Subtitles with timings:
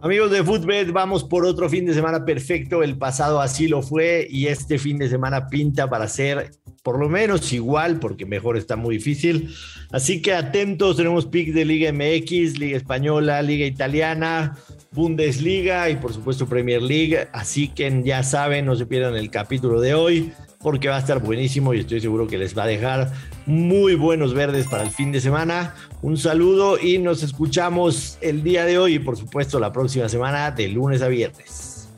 [0.00, 2.84] Amigos de Footbed, vamos por otro fin de semana perfecto.
[2.84, 6.52] El pasado así lo fue y este fin de semana pinta para ser
[6.84, 9.52] por lo menos igual, porque mejor está muy difícil.
[9.90, 14.56] Así que atentos, tenemos pick de Liga MX, Liga Española, Liga Italiana,
[14.92, 17.26] Bundesliga y por supuesto Premier League.
[17.32, 21.20] Así que ya saben, no se pierdan el capítulo de hoy porque va a estar
[21.20, 23.12] buenísimo y estoy seguro que les va a dejar
[23.46, 25.74] muy buenos verdes para el fin de semana.
[26.00, 30.52] Un saludo y nos escuchamos el día de hoy y por supuesto la próxima semana
[30.52, 31.88] de lunes a viernes.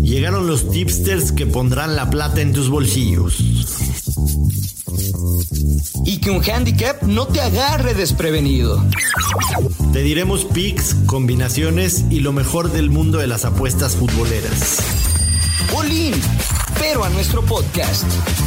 [0.00, 3.38] Llegaron los tipsters que pondrán la plata en tus bolsillos.
[6.04, 8.84] Y que un handicap no te agarre desprevenido.
[9.92, 14.78] Te diremos picks, combinaciones y lo mejor del mundo de las apuestas futboleras.
[15.72, 16.14] Bolín,
[16.82, 18.04] pero a nuestro podcast.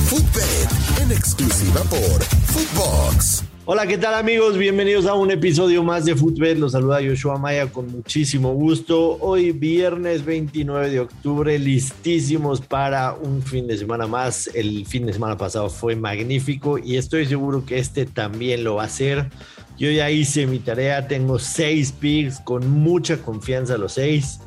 [0.09, 3.45] Footbed, en exclusiva por Footbox.
[3.63, 4.57] Hola, ¿qué tal amigos?
[4.57, 6.57] Bienvenidos a un episodio más de Footbed.
[6.57, 9.17] Los saluda Joshua Maya con muchísimo gusto.
[9.21, 14.49] Hoy viernes 29 de octubre, listísimos para un fin de semana más.
[14.53, 18.83] El fin de semana pasado fue magnífico y estoy seguro que este también lo va
[18.83, 19.29] a ser.
[19.77, 24.41] Yo ya hice mi tarea, tengo seis picks con mucha confianza los seis.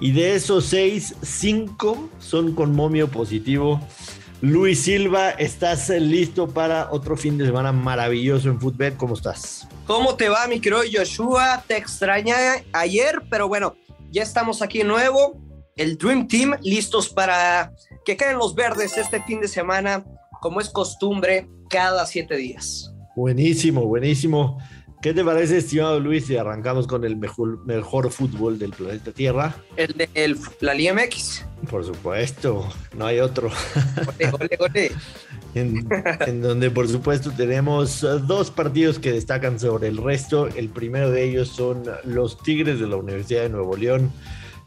[0.00, 3.80] Y de esos seis, cinco son con momio positivo.
[4.40, 8.94] Luis Silva, ¿estás listo para otro fin de semana maravilloso en fútbol?
[8.96, 9.66] ¿Cómo estás?
[9.86, 11.64] ¿Cómo te va, mi querido Joshua?
[11.66, 12.34] Te extrañé
[12.72, 13.74] ayer, pero bueno,
[14.12, 15.42] ya estamos aquí de nuevo.
[15.74, 17.72] El Dream Team, listos para
[18.04, 20.04] que queden los verdes este fin de semana,
[20.40, 22.92] como es costumbre, cada siete días.
[23.16, 24.58] Buenísimo, buenísimo.
[25.00, 29.54] ¿Qué te parece, estimado Luis, si arrancamos con el mejor, mejor fútbol del planeta Tierra?
[29.76, 30.08] El de
[30.58, 31.44] la Liga MX.
[31.70, 33.48] Por supuesto, no hay otro.
[34.08, 34.92] Ole, ole, ole.
[35.54, 35.88] en,
[36.26, 40.48] en, donde, por supuesto, tenemos dos partidos que destacan sobre el resto.
[40.48, 44.10] El primero de ellos son los Tigres de la Universidad de Nuevo León,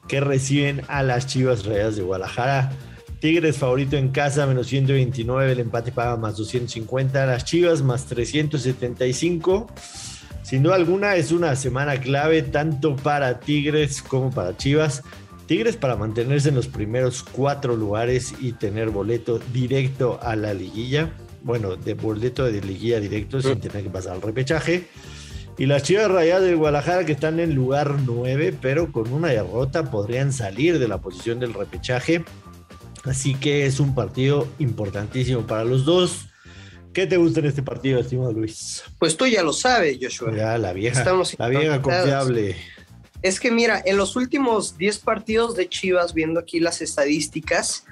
[0.07, 2.71] que reciben a las Chivas Reyes de Guadalajara.
[3.19, 9.67] Tigres favorito en casa, menos 129, el empate paga más 250, las Chivas más 375.
[10.51, 15.01] Sin duda alguna es una semana clave tanto para Tigres como para Chivas.
[15.45, 21.13] Tigres para mantenerse en los primeros cuatro lugares y tener boleto directo a la liguilla.
[21.41, 24.89] Bueno, de boleto de liguilla directo sin tener que pasar al repechaje.
[25.57, 29.89] Y las Chivas Rayadas de Guadalajara que están en lugar 9, pero con una derrota
[29.89, 32.25] podrían salir de la posición del repechaje.
[33.05, 36.25] Así que es un partido importantísimo para los dos.
[36.93, 38.83] ¿Qué te gusta en este partido, estimado Luis?
[38.99, 40.35] Pues tú ya lo sabes, Joshua.
[40.35, 40.99] Ya, la vieja.
[40.99, 42.57] Estamos la vieja confiable.
[43.21, 47.85] Es que mira, en los últimos 10 partidos de Chivas, viendo aquí las estadísticas,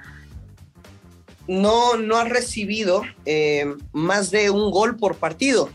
[1.47, 5.69] no, no ha recibido eh, más de un gol por partido.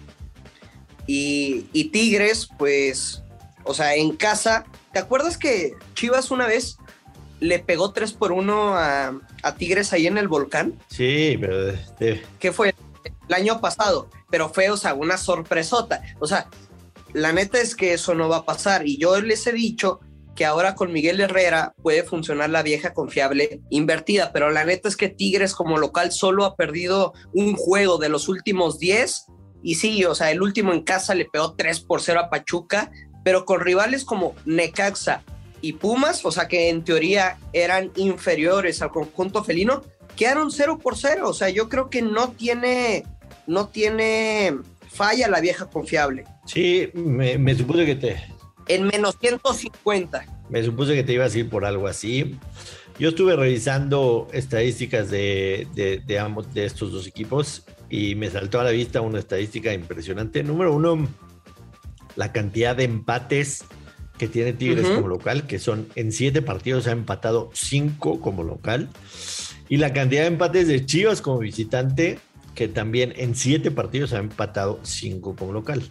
[1.06, 3.22] Y, y, Tigres, pues,
[3.64, 6.78] o sea, en casa, ¿te acuerdas que Chivas una vez
[7.40, 10.74] le pegó 3 por 1 a, a, Tigres ahí en el volcán?
[10.88, 11.70] Sí, pero...
[11.70, 12.22] Este...
[12.38, 12.74] ¿Qué fue?
[13.28, 16.02] El año pasado, pero fue, o sea, una sorpresota.
[16.20, 16.48] O sea,
[17.12, 18.86] la neta es que eso no va a pasar.
[18.86, 20.00] Y yo les he dicho
[20.34, 24.96] que ahora con Miguel Herrera puede funcionar la vieja confiable invertida, pero la neta es
[24.96, 29.26] que Tigres como local solo ha perdido un juego de los últimos 10
[29.62, 32.90] y sí, o sea, el último en casa le pegó 3 por 0 a Pachuca,
[33.24, 35.22] pero con rivales como Necaxa
[35.62, 39.82] y Pumas, o sea, que en teoría eran inferiores al conjunto felino,
[40.16, 43.06] quedaron 0 por 0, o sea, yo creo que no tiene
[43.47, 44.55] no tiene
[44.88, 46.25] falla la vieja confiable.
[46.47, 48.22] Sí, me, me supuse que te...
[48.69, 50.25] En menos 150.
[50.49, 52.37] Me supuse que te ibas a ir por algo así.
[52.99, 58.60] Yo estuve revisando estadísticas de, de, de, ambos de estos dos equipos y me saltó
[58.60, 60.43] a la vista una estadística impresionante.
[60.44, 61.09] Número uno,
[62.16, 63.65] la cantidad de empates
[64.16, 64.94] que tiene Tigres uh -huh.
[64.97, 68.88] como local, que son en siete partidos ha empatado cinco como local.
[69.69, 72.19] Y la cantidad de empates de Chivas como visitante,
[72.54, 75.82] que también en siete partidos ha empatado cinco como local.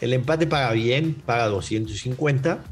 [0.00, 2.62] El empate paga bien, paga 250.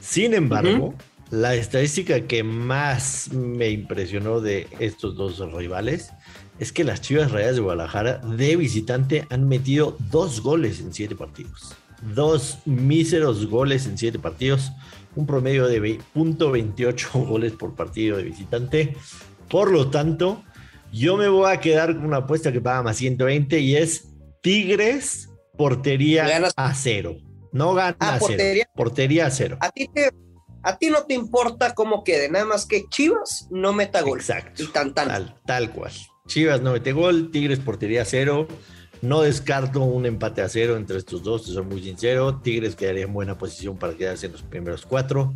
[0.00, 0.96] Sin embargo, uh -huh.
[1.30, 6.10] la estadística que más me impresionó de estos dos rivales
[6.60, 11.16] es que las Chivas Rayas de Guadalajara de visitante han metido dos goles en siete
[11.16, 11.74] partidos.
[12.14, 14.70] Dos míseros goles en siete partidos,
[15.16, 15.80] un promedio de
[16.14, 18.96] .28 goles por partido de visitante.
[19.48, 20.44] Por lo tanto,
[20.92, 24.08] yo me voy a quedar con una apuesta que paga más 120 y es
[24.42, 26.52] Tigres portería Ganas.
[26.56, 27.16] a cero.
[27.52, 28.64] No gana ah, a portería.
[28.64, 28.70] cero.
[28.74, 29.58] Portería a cero.
[29.60, 30.10] A ti, te,
[30.62, 34.18] a ti no te importa cómo quede, nada más que Chivas no meta gol.
[34.18, 34.62] Exacto.
[34.62, 35.08] Y tan, tan.
[35.08, 35.92] Tal, tal cual.
[36.26, 38.46] Chivas no mete gol, Tigres portería a cero.
[39.02, 42.40] No descarto un empate a cero entre estos dos, te soy muy sincero.
[42.40, 45.32] Tigres quedaría en buena posición para quedarse en los primeros cuatro.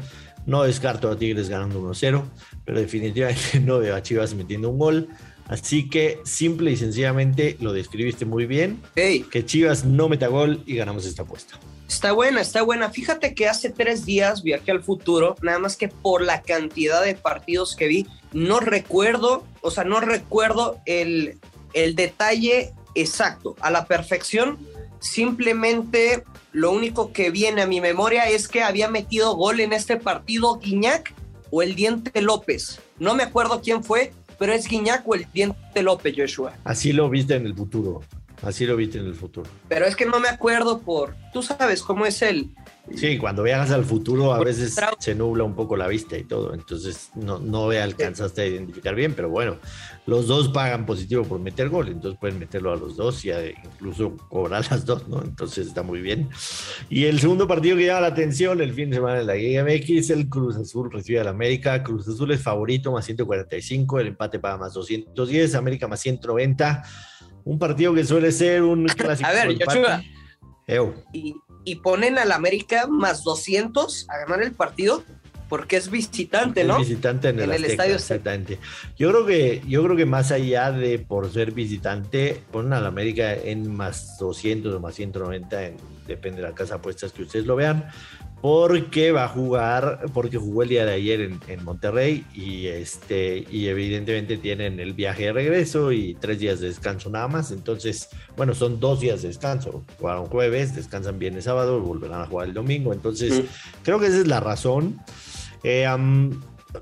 [0.46, 2.22] No descarto a Tigres ganando 1-0,
[2.64, 5.08] pero definitivamente no veo a Chivas metiendo un gol.
[5.48, 8.82] Así que simple y sencillamente lo describiste muy bien.
[8.96, 11.58] Hey, Que Chivas no meta gol y ganamos esta apuesta.
[11.88, 12.90] está buena, está buena.
[12.90, 17.14] Fíjate que hace tres días viajé al futuro, nada más que por la cantidad de
[17.14, 21.38] partidos que vi, no recuerdo, o sea, no recuerdo el,
[21.74, 24.58] el detalle exacto, a la perfección.
[24.98, 29.96] Simplemente lo único que viene a mi memoria es que había metido gol en este
[29.98, 31.12] partido Guiñac
[31.50, 32.80] o el Diente López.
[32.98, 36.54] No me acuerdo quién fue, pero es Guiñac o el Diente López, Joshua.
[36.64, 38.02] Así lo viste en el futuro.
[38.42, 39.48] Así lo viste en el futuro.
[39.68, 42.50] Pero es que no me acuerdo por, tú sabes cómo es el,
[42.94, 46.52] Sí, cuando viajas al futuro a veces se nubla un poco la vista y todo,
[46.52, 49.56] entonces no, no alcanzaste a identificar bien, pero bueno,
[50.04, 53.48] los dos pagan positivo por meter gol, entonces pueden meterlo a los dos y a-
[53.48, 55.22] incluso cobrar las dos, ¿no?
[55.22, 56.28] Entonces está muy bien.
[56.90, 59.64] Y el segundo partido que llama la atención el fin de semana en la Liga
[59.64, 64.38] MX, el Cruz Azul recibe al América, Cruz Azul es favorito más 145, el empate
[64.38, 66.82] paga más 210, América más 190,
[67.44, 69.28] un partido que suele ser un clásico.
[69.28, 69.56] A ver.
[70.66, 70.94] Ew.
[71.12, 75.02] y, y ponen al América más 200 a ganar el partido
[75.48, 76.78] porque es visitante, ¿no?
[76.78, 78.58] visitante en el, En el Azteca, Estadio exactamente.
[78.96, 83.34] Yo creo que yo creo que más allá de por ser visitante, ponen al América
[83.34, 85.76] en más 200 o más 190, en-
[86.06, 87.84] depende de la casa apuestas que ustedes lo vean,
[88.44, 93.46] porque va a jugar, porque jugó el día de ayer en, en Monterrey y este
[93.50, 98.10] y evidentemente tienen el viaje de regreso y tres días de descanso nada más, entonces
[98.36, 102.52] bueno son dos días de descanso, jugaron jueves, descansan viernes sábado, volverán a jugar el
[102.52, 103.40] domingo, entonces
[103.82, 105.00] creo que esa es la razón.
[105.62, 105.86] Eh,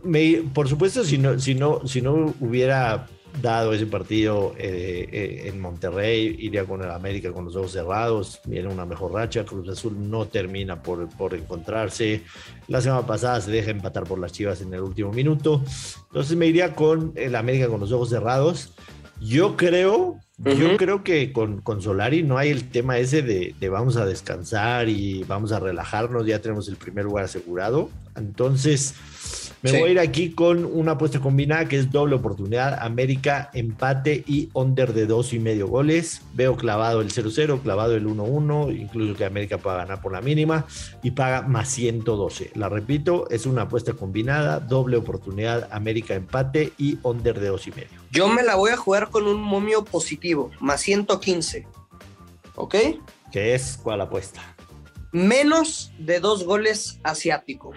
[0.02, 3.06] me- por supuesto, si no, si, no, si no hubiera
[3.40, 8.40] dado ese partido eh, eh, en Monterrey, iría con el América con los ojos cerrados,
[8.44, 12.22] viene una mejor racha, Cruz Azul no termina por, por encontrarse,
[12.68, 15.62] la semana pasada se deja empatar por las Chivas en el último minuto,
[16.08, 18.74] entonces me iría con el América con los ojos cerrados.
[19.20, 23.68] Yo creo, yo creo que con, con Solari no hay el tema ese de, de
[23.68, 27.88] vamos a descansar y vamos a relajarnos, ya tenemos el primer lugar asegurado.
[28.16, 28.96] Entonces,
[29.62, 29.78] me Sí.
[29.78, 34.50] voy a ir aquí con una apuesta combinada que es doble oportunidad, América, empate y
[34.54, 36.22] under de dos y medio goles.
[36.34, 40.66] Veo clavado el 0-0, clavado el 1-1, incluso que América pueda ganar por la mínima
[41.02, 42.50] y paga más 112.
[42.54, 47.70] La repito, es una apuesta combinada, doble oportunidad, América, empate y under de dos y
[47.70, 48.00] medio.
[48.10, 51.66] Yo me la voy a jugar con un momio positivo, más 115.
[52.56, 52.74] ¿Ok?
[53.30, 53.78] ¿Qué es?
[53.82, 54.42] ¿Cuál apuesta?
[55.12, 57.72] Menos de dos goles asiático.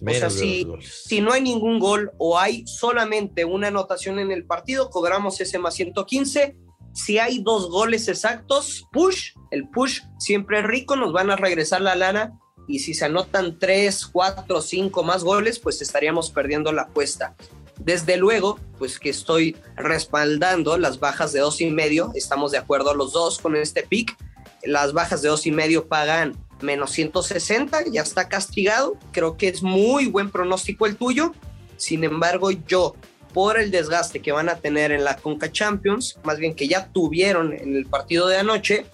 [0.00, 1.02] Menos de si- dos goles.
[1.04, 5.58] Si no hay ningún gol o hay solamente una anotación en el partido, cobramos ese
[5.58, 6.56] más 115.
[6.92, 11.80] Si hay dos goles exactos, push, el push siempre es rico, nos van a regresar
[11.82, 12.38] la lana.
[12.66, 17.34] Y si se anotan tres, cuatro, cinco más goles, pues estaríamos perdiendo la apuesta.
[17.78, 22.12] Desde luego, pues que estoy respaldando las bajas de dos y medio.
[22.14, 24.16] Estamos de acuerdo los dos con este pick.
[24.62, 28.96] Las bajas de dos y medio pagan menos 160, ya está castigado.
[29.12, 31.32] Creo que es muy buen pronóstico el tuyo.
[31.76, 32.94] Sin embargo, yo,
[33.32, 36.88] por el desgaste que van a tener en la Conca Champions, más bien que ya
[36.88, 38.86] tuvieron en el partido de anoche,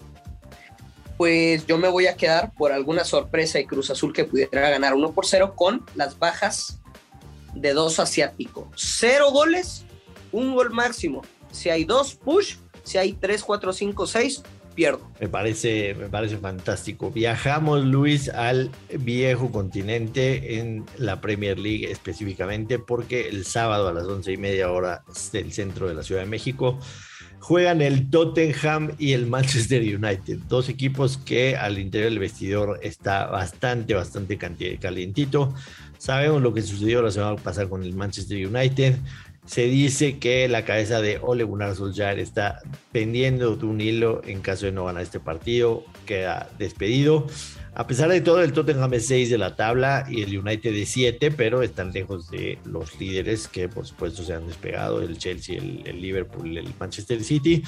[1.16, 4.94] pues yo me voy a quedar por alguna sorpresa y Cruz Azul que pudiera ganar
[4.94, 6.78] 1 por 0 con las bajas
[7.54, 8.70] de dos asiático.
[8.76, 9.84] Cero goles,
[10.30, 11.22] un gol máximo.
[11.50, 12.56] Si hay dos, push.
[12.82, 14.42] Si hay tres, cuatro, cinco, seis,
[14.76, 15.10] pierdo.
[15.20, 17.10] Me parece, me parece fantástico.
[17.10, 24.04] Viajamos, Luis, al viejo continente en la Premier League específicamente, porque el sábado a las
[24.04, 25.02] once y media hora
[25.32, 26.78] del centro de la Ciudad de México
[27.40, 30.38] juegan el Tottenham y el Manchester United.
[30.48, 34.36] Dos equipos que al interior del vestidor está bastante, bastante
[34.78, 35.54] calientito.
[35.98, 38.96] Sabemos lo que sucedió la semana pasada con el Manchester United.
[39.46, 42.60] Se dice que la cabeza de Ole Gunnar Solskjaer está
[42.92, 47.26] pendiendo de un hilo en caso de no ganar este partido, queda despedido.
[47.74, 50.88] A pesar de todo, el Tottenham es 6 de la tabla y el United es
[50.90, 55.58] 7, pero están lejos de los líderes que por supuesto se han despegado, el Chelsea,
[55.58, 57.62] el, el Liverpool, el Manchester City.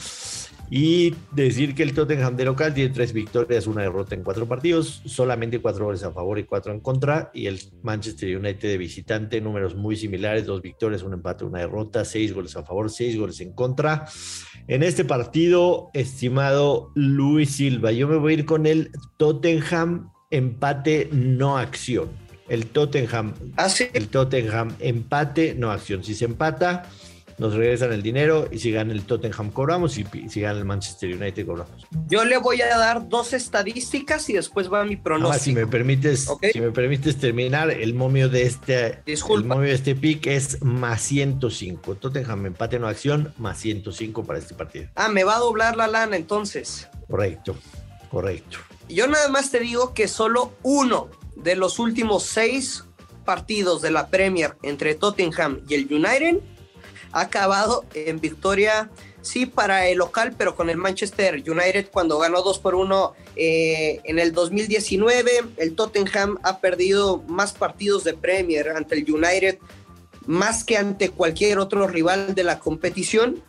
[0.71, 5.03] Y decir que el Tottenham de local tiene tres victorias, una derrota en cuatro partidos,
[5.07, 7.31] solamente cuatro goles a favor y cuatro en contra.
[7.33, 12.05] Y el Manchester United de visitante, números muy similares, dos victorias, un empate, una derrota,
[12.05, 14.07] seis goles a favor, seis goles en contra.
[14.67, 21.09] En este partido, estimado Luis Silva, yo me voy a ir con el Tottenham empate
[21.13, 22.09] no acción.
[22.49, 26.03] El Tottenham Así, el Tottenham empate, no acción.
[26.03, 26.89] Si se empata,
[27.39, 31.15] nos regresan el dinero y si gana el Tottenham cobramos y si gana el Manchester
[31.15, 31.87] United cobramos.
[32.09, 35.45] Yo le voy a dar dos estadísticas y después va mi pronóstico.
[35.45, 39.95] si me permites, si me permites terminar, el momio de este, el momio de este
[39.95, 41.95] pick es más 105.
[41.97, 44.89] Tottenham empate no acción, más 105 para este partido.
[44.95, 46.89] Ah, me va a doblar la lana entonces.
[47.09, 47.57] Correcto,
[48.11, 48.59] correcto.
[48.89, 52.85] Yo nada más te digo que solo uno de los últimos seis
[53.25, 56.39] partidos de la Premier entre Tottenham y el United
[57.13, 58.91] ha acabado en victoria,
[59.23, 64.01] sí, para el local, pero con el Manchester United cuando ganó 2 por 1 eh,
[64.05, 65.31] en el 2019.
[65.57, 69.59] El Tottenham ha perdido más partidos de Premier ante el United,
[70.27, 73.43] más que ante cualquier otro rival de la competición.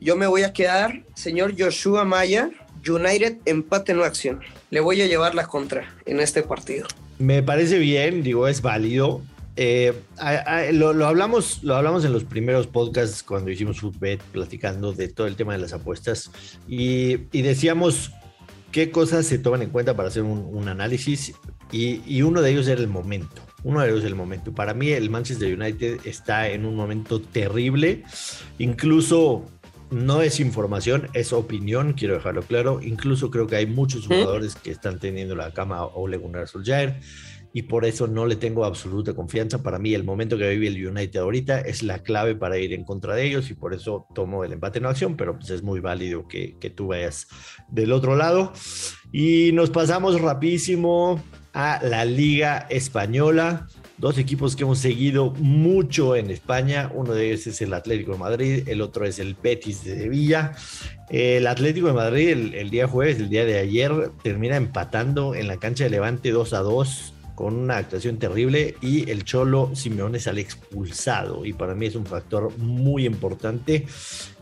[0.00, 2.50] Yo me voy a quedar, señor Joshua Maya,
[2.86, 4.40] United empate no acción.
[4.70, 6.86] Le voy a llevar la contra en este partido.
[7.18, 9.22] Me parece bien, digo, es válido.
[9.56, 9.92] Eh,
[10.72, 15.36] lo, hablamos, lo hablamos en los primeros podcasts cuando hicimos Footbet, platicando de todo el
[15.36, 16.30] tema de las apuestas
[16.66, 18.12] y, decíamos
[18.72, 21.34] qué cosas se toman en cuenta para hacer un, análisis
[21.70, 23.42] y, y, uno de ellos era el momento.
[23.62, 24.52] Uno de ellos el momento.
[24.52, 28.02] Para mí el Manchester United está en un momento terrible.
[28.58, 29.46] Incluso
[29.90, 32.80] no es información, es opinión, quiero dejarlo claro.
[32.82, 37.00] Incluso creo que hay muchos jugadores que están teniendo la cama a Ole Gunnar Solskjaer
[37.56, 39.62] y por eso no le tengo absoluta confianza.
[39.62, 42.84] Para mí el momento que vive el United ahorita es la clave para ir en
[42.84, 45.78] contra de ellos y por eso tomo el empate en acción, pero pues es muy
[45.78, 47.28] válido que, que tú vayas
[47.68, 48.52] del otro lado.
[49.12, 53.68] Y nos pasamos rapidísimo a la Liga Española
[53.98, 56.90] dos equipos que hemos seguido mucho en España.
[56.92, 60.52] Uno de ellos es el Atlético de Madrid, el otro es el Betis de Sevilla.
[61.08, 65.58] El Atlético de Madrid el, día jueves, el día de ayer, termina empatando en la
[65.58, 70.40] cancha de Levante 2 a 2 con una actuación terrible y el Cholo Simeone sale
[70.40, 73.86] expulsado y para mí es un factor muy importante.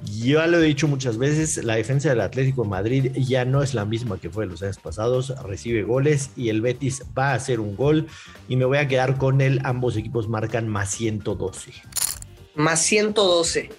[0.04, 3.75] Ya lo he dicho muchas veces, la defensa del Atlético de Madrid ya no es
[3.75, 7.61] la misma que fue los años pasados, recibe goles y el Betis va a hacer
[7.61, 8.06] un gol
[8.49, 11.72] y me voy a quedar con él, ambos equipos marcan más 112.
[12.54, 13.70] Más 112.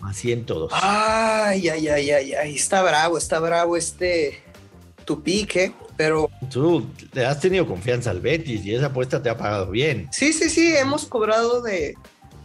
[0.00, 0.74] Más 112.
[0.80, 4.42] Ay, ay, ay, ay, ay, está bravo, está bravo este
[5.04, 6.29] tu pique pero...
[6.50, 10.08] Tú le has tenido confianza al Betis y esa apuesta te ha pagado bien.
[10.10, 11.94] Sí, sí, sí, hemos cobrado de,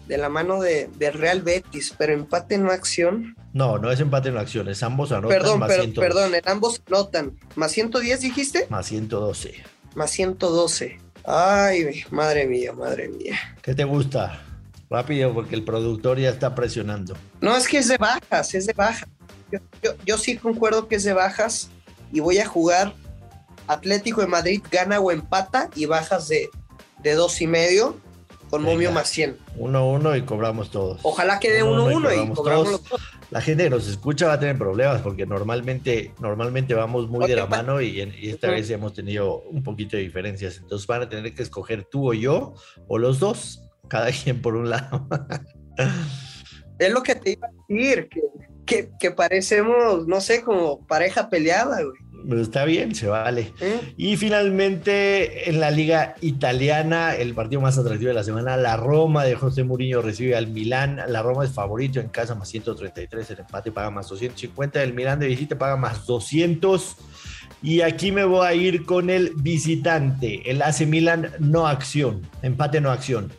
[0.07, 3.35] la mano de, Real Betis, pero empate no acción.
[3.53, 7.37] No, no es empate no acción, es ambos anotan perdón, más Perdón, en ambos anotan.
[7.55, 8.67] ¿Más 110 dijiste?
[8.69, 9.55] Más 112.
[9.95, 10.99] Más 112.
[11.25, 13.39] Ay, madre mía, madre mía.
[13.63, 14.43] ¿Qué te gusta?
[14.89, 17.17] Rápido, porque el productor ya está presionando.
[17.41, 19.09] No, es que es de bajas, es de bajas.
[19.51, 19.59] Yo,
[20.05, 21.71] yo sí concuerdo que es de bajas
[22.11, 22.93] y voy a jugar
[23.67, 26.49] Atlético de Madrid gana o empata y bajas de,
[27.01, 27.95] de dos y medio
[28.49, 29.37] con momio más 100.
[29.57, 30.99] 1-1 y cobramos todos.
[31.03, 33.01] Ojalá quede 1-1 y, cobramos todos.
[33.31, 37.35] La gente que nos escucha va a tener problemas porque normalmente, normalmente vamos muy de
[37.35, 40.57] la mano y, esta vez hemos tenido un poquito de diferencias.
[40.57, 42.53] Entonces van a tener que escoger tú o yo
[42.87, 45.07] o los dos, cada quien por un lado.
[46.79, 48.21] es lo que te iba a decir, que,
[48.65, 52.04] que, que parecemos, no sé, como pareja peleada, güey.
[52.31, 53.53] Está bien, se vale.
[53.97, 59.23] Y finalmente en la liga italiana, el partido más atractivo de la semana, la Roma
[59.23, 61.01] de José Mourinho recibe al Milán.
[61.07, 65.19] La Roma es favorito en casa más 133, el empate paga más 250, el Milán
[65.19, 66.95] de visita paga más 200.
[67.61, 72.81] Y aquí me voy a ir con el visitante, el AC Milan no acción, empate
[72.81, 73.31] no acción.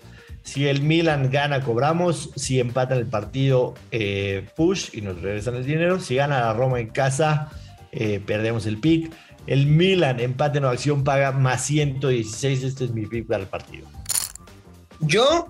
[0.47, 2.31] Si el Milan gana, cobramos.
[2.37, 5.99] Si empatan el partido, eh, push y nos regresan el dinero.
[5.99, 7.51] Si gana la Roma en casa,
[7.97, 9.11] eh, perdemos el pick.
[9.47, 12.63] El Milan, empate no acción, paga más 116.
[12.63, 13.89] Este es mi pick para el partido.
[15.01, 15.49] Yo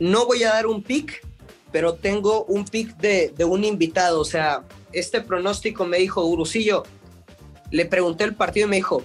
[0.00, 1.26] no voy a dar un pick,
[1.72, 4.20] pero tengo un pick de, un invitado.
[4.20, 6.84] O sea, este pronóstico me dijo Urucillo.
[7.70, 9.04] Le pregunté el partido y me dijo: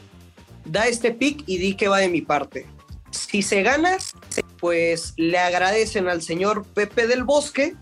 [0.63, 2.67] da este pick y di que va de mi parte.
[3.09, 3.97] Si se gana,
[4.59, 7.75] pues le agradecen al señor Pepe del Bosque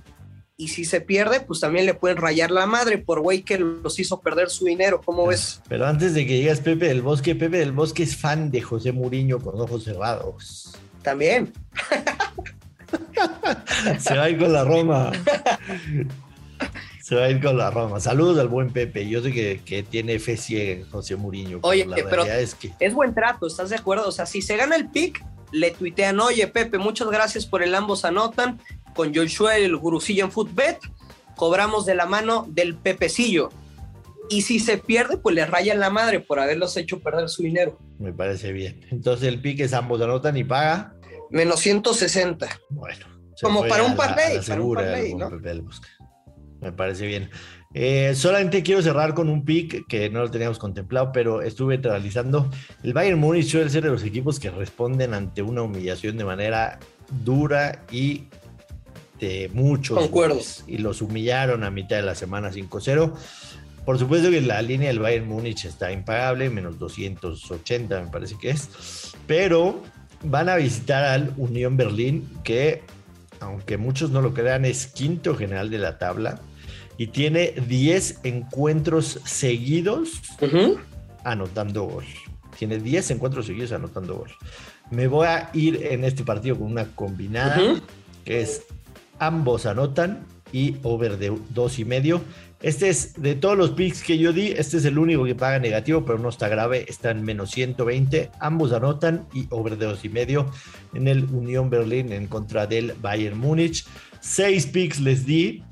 [0.59, 3.97] y si se pierde, pues también le pueden rayar la madre por güey que los
[3.97, 5.01] hizo perder su dinero.
[5.03, 5.61] ¿Cómo ves?
[5.69, 8.91] Pero antes de que digas Pepe del Bosque, Pepe del Bosque es fan de José
[8.91, 10.77] Muriño con ojos cerrados.
[11.01, 11.53] También.
[13.99, 15.13] se va a ir con la Roma.
[17.01, 18.01] Se va a ir con la Roma.
[18.01, 19.07] Saludos al buen Pepe.
[19.07, 21.59] Yo sé que, tiene fe ciega José Muriño.
[21.61, 22.73] Oye, pero es, que...
[22.81, 24.09] es buen trato, ¿estás de acuerdo?
[24.09, 27.73] O sea, si se gana el pick, le tuitean, oye Pepe, muchas gracias por el
[27.75, 28.59] ambos anotan,
[28.95, 30.79] con Joshua el gurucillo en Footbet,
[31.35, 33.49] cobramos de la mano del Pepecillo.
[34.29, 37.79] Y si se pierde, pues le rayan la madre por haberlos hecho perder su dinero.
[37.97, 38.85] Me parece bien.
[38.91, 40.93] Entonces el pique es ambos anotan y paga.
[41.31, 42.47] Menos 160.
[42.69, 43.05] Bueno,
[43.41, 45.29] Como para un la- parlay, para un parlay, ¿no?
[46.61, 47.29] Me parece bien.
[47.73, 52.49] Eh, solamente quiero cerrar con un pick que no lo teníamos contemplado, pero estuve realizando.
[52.83, 56.79] El Bayern Múnich suele ser de los equipos que responden ante una humillación de manera
[57.23, 58.25] dura y
[59.19, 59.97] de muchos.
[59.97, 60.39] Concuerdo.
[60.67, 63.13] Y los humillaron a mitad de la semana 5-0.
[63.85, 68.51] Por supuesto que la línea del Bayern Múnich está impagable, menos 280 me parece que
[68.51, 68.69] es.
[69.25, 69.81] Pero
[70.23, 72.83] van a visitar al Unión Berlín, que
[73.39, 76.41] aunque muchos no lo crean, es quinto general de la tabla
[76.97, 80.21] y tiene 10 encuentros seguidos
[81.23, 82.05] anotando gol.
[82.57, 84.31] Tiene 10 encuentros seguidos anotando gol.
[84.91, 87.81] Me voy a ir en este partido con una combinada
[88.25, 88.63] que es
[89.19, 92.21] ambos anotan y over de dos y medio.
[92.61, 95.59] Este es de todos los picks que yo di, este es el único que paga
[95.59, 98.31] negativo, pero no está grave, está en menos 120.
[98.39, 100.51] Ambos anotan y over de dos y medio
[100.93, 103.85] en el Unión Berlín en contra del Bayern Múnich.
[104.19, 105.63] Seis picks les di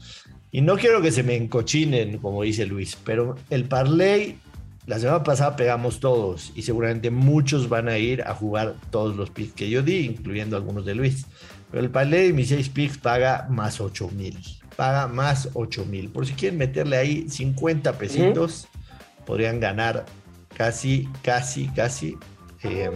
[0.51, 4.37] y no quiero que se me encochinen, como dice Luis, pero el parlay
[4.85, 9.29] la semana pasada pegamos todos y seguramente muchos van a ir a jugar todos los
[9.29, 11.25] picks que yo di, incluyendo algunos de Luis.
[11.79, 14.37] El parlay de mis 6 picks paga más 8 mil.
[14.75, 16.09] Paga más 8 mil.
[16.09, 18.67] Por si quieren meterle ahí 50 pesitos,
[19.25, 20.05] podrían ganar
[20.55, 22.17] casi, casi, casi
[22.63, 22.89] eh,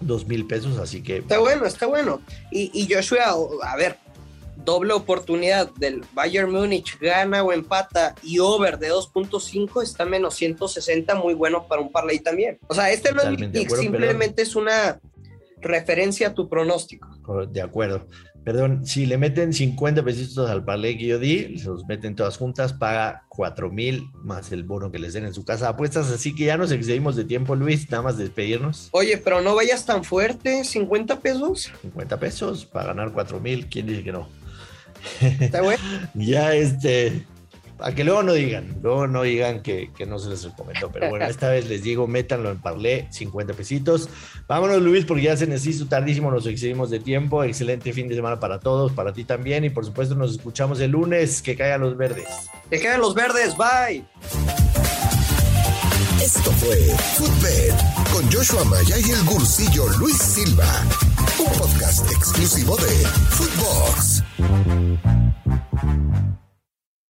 [0.00, 0.78] 2 mil pesos.
[0.78, 2.20] Así que Está bueno, está bueno.
[2.50, 3.96] Y, y Joshua, a ver,
[4.64, 11.14] doble oportunidad del Bayern Múnich, gana o empata y over de 2.5 está menos 160,
[11.14, 12.58] muy bueno para un parlay también.
[12.66, 15.00] O sea, este no es mi pick, simplemente es una
[15.60, 17.08] referencia a tu pronóstico.
[17.50, 18.06] De acuerdo.
[18.44, 22.38] Perdón, si le meten 50 pesitos al parlay que yo di, se los meten todas
[22.38, 26.10] juntas, paga 4 mil más el bono que les den en su casa apuestas.
[26.10, 27.90] Así que ya nos excedimos de tiempo, Luis.
[27.90, 28.88] Nada más despedirnos.
[28.92, 31.70] Oye, pero no vayas tan fuerte, 50 pesos.
[31.82, 33.68] 50 pesos para ganar 4 mil.
[33.68, 34.28] ¿Quién dice que no?
[35.40, 35.82] Está bueno.
[36.14, 37.26] Ya este.
[37.78, 40.90] Para que luego no digan, luego no digan que, que no se les recomendó.
[40.90, 44.08] Pero bueno, esta vez les digo, métanlo en Parlé, 50 pesitos.
[44.48, 47.44] Vámonos, Luis, porque ya se necesita tardísimo, nos excedimos de tiempo.
[47.44, 49.64] Excelente fin de semana para todos, para ti también.
[49.64, 51.40] Y por supuesto, nos escuchamos el lunes.
[51.40, 52.26] Que caigan los verdes.
[52.68, 54.04] Te quedan los verdes, bye.
[56.20, 56.76] Esto fue
[57.16, 57.74] Footbed
[58.12, 60.84] con Joshua Maya y el gursillo Luis Silva,
[61.38, 64.27] un podcast exclusivo de Footbox.